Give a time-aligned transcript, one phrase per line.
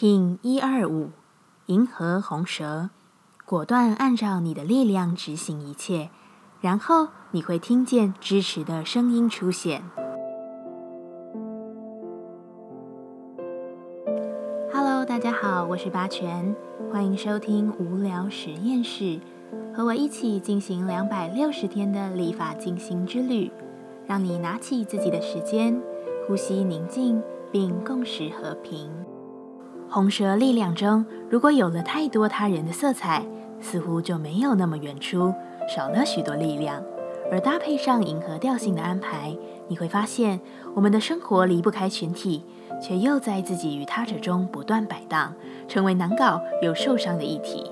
[0.00, 1.08] King 一二五，
[1.66, 2.90] 银河红蛇，
[3.44, 6.10] 果断按照你的力量执行一切，
[6.60, 9.82] 然后你会听见支持的声音出现。
[14.72, 16.54] Hello，大家好，我是八全，
[16.92, 19.18] 欢迎收听无聊实验室，
[19.74, 23.50] 和我一起进行两百六十天的立法进行之旅，
[24.06, 25.82] 让你拿起自己的时间，
[26.28, 27.20] 呼吸宁静，
[27.50, 28.88] 并共识和平。
[29.90, 33.24] 红蛇力量中，如果有了太多他人的色彩，
[33.58, 35.32] 似乎就没有那么远出，
[35.74, 36.82] 少了许多力量。
[37.32, 39.34] 而搭配上银河调性的安排，
[39.66, 40.40] 你会发现，
[40.74, 42.44] 我们的生活离不开群体，
[42.82, 45.34] 却又在自己与他者中不断摆荡，
[45.66, 47.64] 成为难搞又受伤的一体。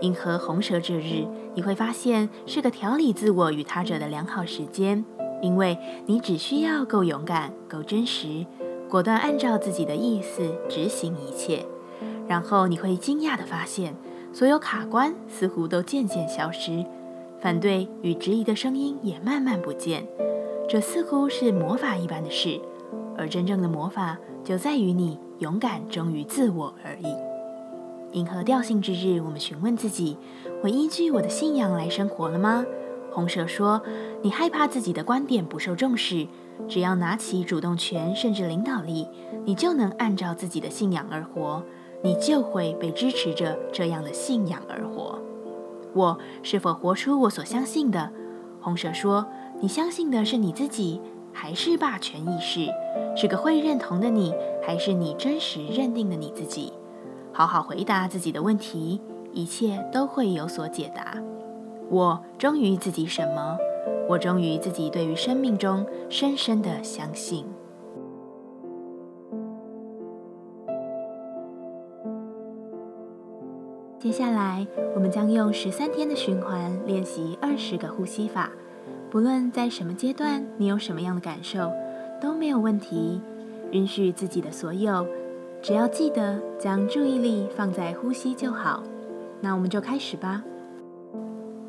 [0.00, 5.04] 银河红蛇这日，你会发现是个调理自我与他者的良好时间，
[5.40, 8.44] 因为你只需要够勇敢、够真实。
[8.88, 11.66] 果断按照自己的意思执行一切，
[12.28, 13.94] 然后你会惊讶地发现，
[14.32, 16.84] 所有卡关似乎都渐渐消失，
[17.40, 20.06] 反对与质疑的声音也慢慢不见。
[20.68, 22.60] 这似乎是魔法一般的事，
[23.16, 27.14] 而真正的魔法就在于你勇敢忠于自我而已。
[28.12, 30.16] 银河调性之日，我们询问自己：
[30.62, 32.64] 我依据我的信仰来生活了吗？
[33.12, 33.80] 红蛇说：
[34.22, 36.26] 你害怕自己的观点不受重视。
[36.68, 39.06] 只要拿起主动权，甚至领导力，
[39.44, 41.62] 你就能按照自己的信仰而活，
[42.02, 45.18] 你就会被支持着这样的信仰而活。
[45.92, 48.10] 我是否活出我所相信的？
[48.60, 49.26] 红蛇说
[49.60, 52.68] ：“你相信的是你自己，还是霸权意识？
[53.14, 54.34] 是个会认同的你，
[54.66, 56.72] 还是你真实认定的你自己？
[57.32, 59.00] 好好回答自己的问题，
[59.32, 61.22] 一切都会有所解答。
[61.88, 63.58] 我忠于自己什么？”
[64.08, 67.44] 我忠于自己对于生命中深深的相信。
[73.98, 78.52] 接下来，我们将用十三天的循环练习二十个呼吸法。
[79.10, 81.72] 不论在什么阶段，你有什么样的感受，
[82.20, 83.20] 都没有问题。
[83.72, 85.04] 允许自己的所有，
[85.60, 88.84] 只要记得将注意力放在呼吸就好。
[89.40, 90.44] 那我们就开始吧。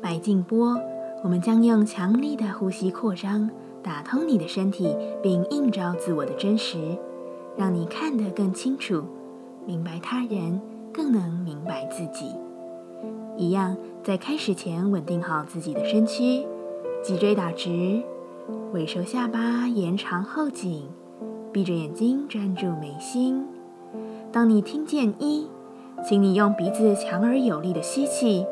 [0.00, 0.78] 白静波。
[1.24, 3.50] 我们将用强力的呼吸扩张，
[3.82, 6.96] 打通你的身体，并映照自我的真实，
[7.56, 9.02] 让你看得更清楚，
[9.66, 10.60] 明白他人，
[10.92, 12.26] 更能明白自己。
[13.36, 16.46] 一样，在开始前稳定好自己的身躯，
[17.02, 18.00] 脊椎打直，
[18.72, 20.88] 尾收下巴，延长后颈，
[21.52, 23.44] 闭着眼睛专注眉心。
[24.30, 25.48] 当你听见一，
[26.06, 28.46] 请你用鼻子强而有力的吸气。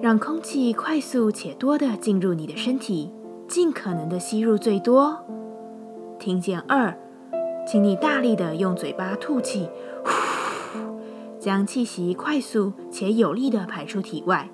[0.00, 3.12] 让空气快速且多的进入你的身体，
[3.48, 5.24] 尽可能的吸入最多。
[6.18, 6.96] 听见二，
[7.66, 9.68] 请你大力的用嘴巴吐气，
[11.38, 14.48] 将气息快速且有力的排出体外。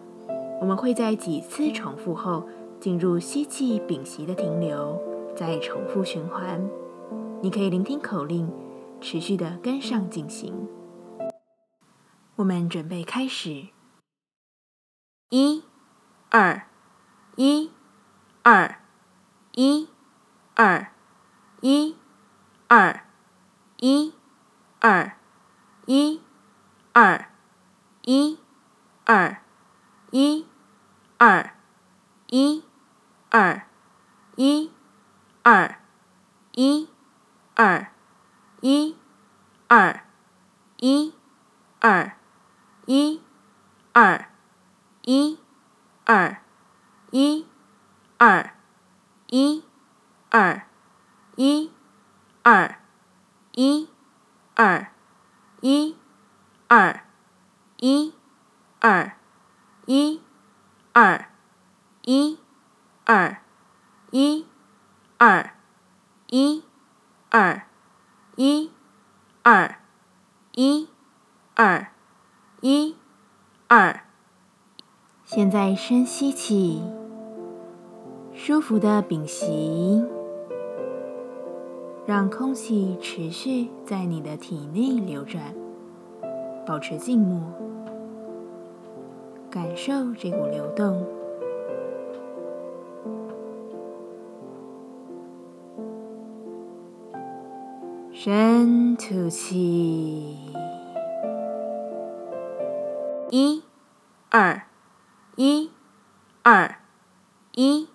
[0.60, 2.44] 我们会在几次重复后
[2.80, 5.00] 进入吸气屏息的停留，
[5.36, 6.60] 再重复循环。
[7.40, 8.50] 你可以聆听口令，
[9.00, 10.52] 持续的跟上进行。
[12.36, 13.68] 我们准备开始。
[15.30, 15.62] 一，
[16.30, 16.62] 二，
[17.36, 17.70] 一，
[18.42, 18.76] 二，
[19.52, 19.90] 一，
[20.54, 20.88] 二，
[21.60, 21.96] 一，
[22.66, 23.02] 二，
[23.76, 24.14] 一，
[24.80, 25.12] 二，
[25.84, 26.22] 一，
[26.94, 27.26] 二，
[28.06, 28.38] 一，
[29.04, 29.40] 二，
[30.16, 30.46] 一，
[31.18, 31.52] 二，
[32.28, 32.64] 一，
[33.28, 33.62] 二，
[34.36, 34.72] 一，
[35.42, 35.76] 二，
[36.52, 36.88] 一，
[37.54, 37.90] 二，
[38.62, 38.96] 一，
[39.68, 40.00] 二，
[40.78, 41.12] 一，
[41.80, 42.12] 二，
[42.86, 43.22] 一，
[43.92, 44.37] 二。
[45.08, 45.38] 一，
[46.04, 46.36] 二，
[47.12, 47.46] 一，
[48.18, 48.50] 二，
[49.28, 49.64] 一，
[50.28, 50.62] 二，
[51.34, 51.70] 一，
[52.42, 52.76] 二，
[53.52, 53.88] 一，
[54.54, 54.90] 二，
[55.62, 55.96] 一，
[56.68, 57.00] 二，
[57.78, 58.12] 一，
[58.80, 59.12] 二，
[59.86, 60.30] 一，
[60.92, 61.26] 二，
[62.02, 62.38] 一，
[63.06, 63.30] 二，
[64.10, 64.46] 一，
[65.16, 65.52] 二，
[66.26, 66.64] 一，
[67.30, 67.62] 二，
[68.36, 68.70] 一，
[69.42, 69.78] 二，
[70.52, 70.90] 一，
[71.56, 71.86] 二，
[72.60, 72.96] 一，
[73.68, 74.07] 二。
[75.30, 76.80] 现在深吸气，
[78.32, 80.02] 舒服的屏息，
[82.06, 85.54] 让空气持续在你的体内流转，
[86.66, 87.42] 保持静默，
[89.50, 91.06] 感受这股流动。
[98.14, 100.38] 深吐气，
[103.28, 103.62] 一、
[104.30, 104.62] 二。
[105.40, 105.70] 一，
[106.42, 106.80] 二，
[107.54, 107.86] 一，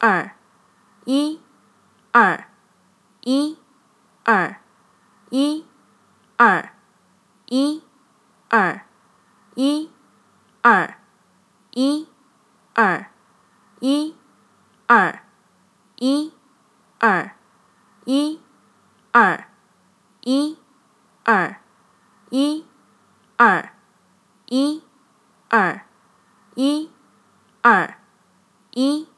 [0.00, 0.32] 二，
[1.04, 1.40] 一，
[2.12, 2.46] 二，
[3.22, 3.58] 一，
[4.24, 4.56] 二，
[5.30, 5.66] 一，
[6.36, 6.72] 二，
[7.46, 7.82] 一、
[8.48, 8.86] 二、
[9.54, 9.90] 一、
[10.62, 10.96] 二、
[11.72, 12.08] 一、
[12.62, 13.06] 二、
[13.80, 14.16] 一、
[14.86, 15.20] 二、
[15.98, 16.32] 一、
[16.98, 17.34] 二、
[18.04, 18.40] 一、
[19.10, 19.46] 二、
[20.20, 20.58] 一、
[21.24, 21.58] 二、
[22.30, 22.64] 一、
[23.36, 23.74] 二、
[24.46, 24.82] 一、
[25.48, 25.80] 二、
[26.54, 26.90] 一、
[27.62, 27.98] 二、
[28.70, 29.08] 一、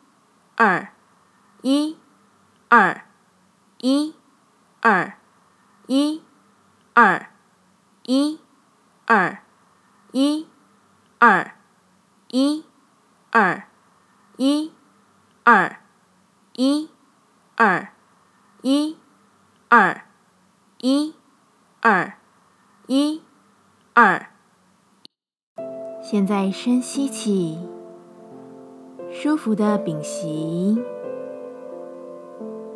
[0.57, 0.89] 二、
[1.67, 1.97] 一、
[2.69, 3.07] 二、
[3.79, 4.15] 一、
[4.83, 5.15] 二、
[5.87, 6.23] 一、
[6.93, 7.31] 二、
[8.03, 8.39] 一、
[9.07, 9.39] 二、
[10.13, 10.47] 一、
[11.19, 11.55] 二、
[12.29, 12.67] 一、
[13.31, 13.67] 二、
[14.37, 14.73] 一、
[15.43, 15.79] 二、
[16.53, 16.91] 一、
[17.57, 17.89] 二、
[18.61, 18.99] 一、
[19.71, 20.03] 二、
[20.83, 21.15] 一、
[21.81, 22.13] 二、
[22.87, 23.23] 一、
[23.95, 24.27] 二。
[26.03, 27.59] 现在深吸气，
[29.11, 30.85] 舒服的屏息，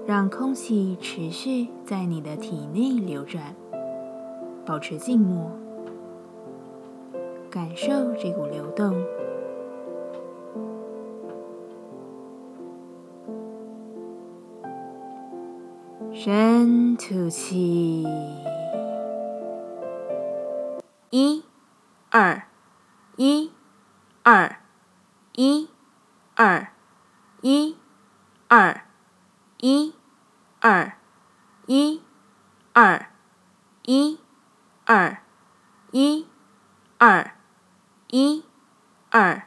[0.08, 3.54] 让空气持续在你的体内流转，
[4.64, 5.50] 保持静默，
[7.50, 9.04] 感受这股流动。
[16.14, 18.06] 深吐气，
[21.10, 21.44] 一、
[22.08, 22.44] 二。
[23.18, 23.50] 一、
[24.22, 24.56] 二、
[25.34, 25.68] 一、
[26.36, 26.68] 二、
[27.42, 27.76] 一、
[28.46, 28.80] 二、
[29.58, 29.92] 一、
[30.60, 30.92] 二、
[31.68, 32.02] 一、
[32.72, 33.10] 二、
[33.82, 34.18] 一、
[34.86, 35.18] 二、
[35.92, 36.26] 一、
[36.96, 37.30] 二、
[38.08, 38.42] 一、
[39.10, 39.42] 二、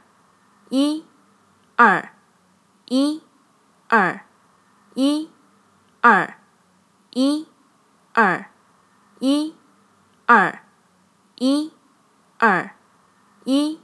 [0.70, 1.04] 一、
[1.76, 2.10] 二、
[2.86, 3.24] 一、
[3.88, 4.24] 二、
[4.94, 5.30] 一、
[6.02, 6.36] 二、
[7.10, 7.48] 一、
[8.14, 8.46] 二、
[9.20, 9.56] 一、
[10.28, 10.60] 二、
[11.40, 11.74] 一、
[12.38, 12.76] 二。
[13.44, 13.82] 一、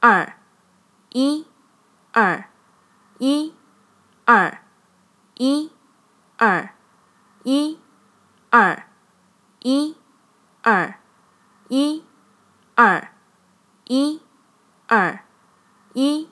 [0.00, 0.34] 二、
[1.10, 1.46] 一、
[2.12, 2.44] 二、
[3.18, 3.54] 一、
[4.26, 4.58] 二、
[5.36, 5.72] 一、
[6.36, 6.74] 二、
[7.42, 7.78] 一、
[8.50, 8.84] 二、
[9.60, 9.96] 一、
[10.62, 10.94] 二、
[11.68, 12.04] 一、
[12.74, 13.08] 二、
[13.86, 14.20] 一、
[14.86, 15.20] 二、
[15.94, 16.28] 一、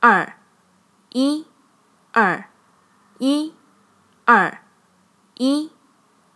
[0.00, 0.32] 二、
[1.10, 1.44] 一、
[2.10, 2.44] 二、
[3.18, 3.54] 一、
[4.24, 4.58] 二、
[5.36, 5.70] 一、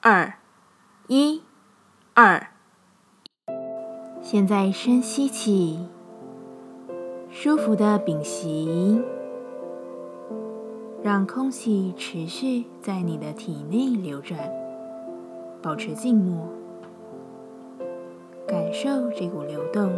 [0.02, 0.34] 二、
[1.08, 1.42] 一、
[2.12, 2.46] 二。
[4.20, 5.88] 现在深吸气，
[7.30, 9.02] 舒服的屏息，
[11.04, 14.38] 让空气持续在你的体内流转，
[15.62, 16.48] 保持静默，
[18.48, 19.92] 感受这股流动。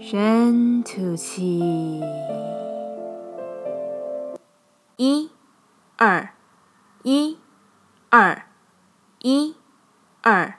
[0.00, 2.02] 深吐气，
[4.96, 5.30] 一、
[5.96, 6.30] 二。
[7.06, 7.36] 一、
[8.08, 8.44] 二、
[9.20, 9.54] 一、
[10.22, 10.54] 二、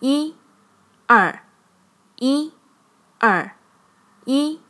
[0.00, 0.34] 一、
[1.06, 1.40] 二、
[2.16, 2.50] 一、
[3.18, 3.50] 二、
[4.24, 4.60] 一、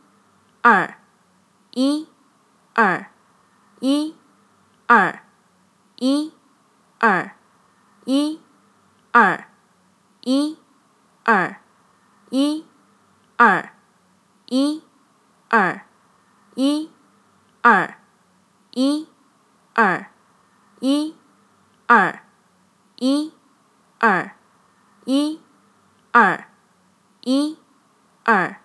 [0.62, 0.94] 二、
[1.72, 2.08] 一、
[2.74, 3.10] 二、
[3.80, 4.14] 一、
[4.86, 5.20] 二、
[5.96, 6.32] 一、
[6.98, 7.30] 二、
[8.04, 8.40] 一、
[9.12, 9.44] 二、
[10.24, 10.58] 一、
[11.24, 11.56] 二、
[12.30, 12.66] 一、
[13.36, 13.70] 二、
[14.46, 14.82] 一、
[15.50, 15.82] 二、
[16.54, 16.90] 一、
[17.64, 17.96] 二、
[18.70, 19.08] 一、
[19.74, 20.16] 二。
[20.78, 21.16] 一、
[21.86, 22.20] 二、
[22.96, 23.32] 一、
[23.98, 24.30] 二、
[25.04, 25.40] 一、
[26.12, 26.44] 二、
[27.22, 27.58] 一、
[28.28, 28.56] 二、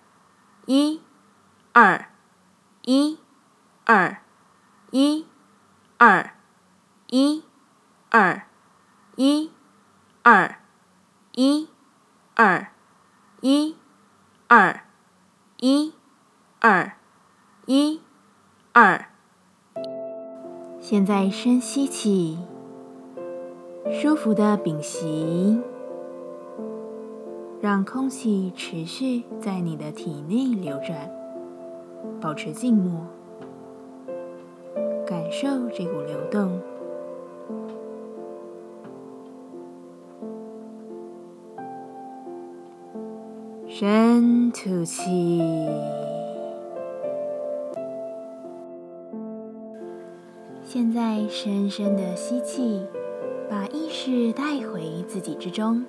[0.66, 1.00] 一、
[1.72, 2.06] 二、
[2.82, 3.16] 一、
[3.84, 4.16] 二、
[4.90, 5.24] 一、
[5.98, 6.32] 二、
[7.06, 7.44] 一、
[8.10, 8.42] 二、
[9.14, 9.52] 一、
[10.24, 10.56] 二、
[11.30, 11.68] 一、
[12.34, 12.66] 二、
[13.40, 13.76] 一、
[14.48, 14.80] 二、
[15.60, 15.94] 一、
[16.58, 16.92] 二、
[17.66, 18.00] 一、
[18.72, 19.06] 二。
[20.80, 22.36] 现在深吸气，
[23.92, 25.62] 舒服的屏息，
[27.62, 31.08] 让空气持续在你的体内流转，
[32.20, 33.06] 保持静默，
[35.06, 36.60] 感受这股流动。
[43.68, 45.40] 深吐气。
[50.64, 52.84] 现在深深的吸气，
[53.48, 55.84] 把意识带回自己之中。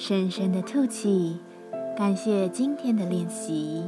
[0.00, 1.38] 深深的吐气，
[1.96, 3.82] 感谢今天的练习。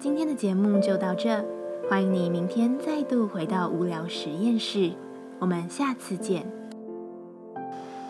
[0.00, 1.44] 今天的节目就到这，
[1.88, 4.90] 欢迎你明天再度回到无聊实验室。
[5.38, 6.44] 我们下次见。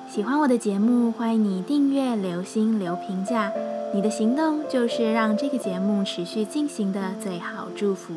[0.08, 3.52] 喜欢我的节目，欢迎你订阅、留心、留评价。
[3.92, 8.14] 你的行动就是让这个节目持续进行的最好祝福。